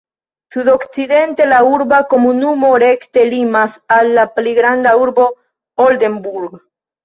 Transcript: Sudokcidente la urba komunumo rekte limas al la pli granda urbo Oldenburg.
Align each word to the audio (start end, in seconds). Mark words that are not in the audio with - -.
Sudokcidente 0.53 1.45
la 1.51 1.59
urba 1.73 1.99
komunumo 2.15 2.73
rekte 2.85 3.27
limas 3.35 3.77
al 3.99 4.13
la 4.19 4.27
pli 4.41 4.57
granda 4.63 4.99
urbo 5.07 5.31
Oldenburg. 5.89 6.61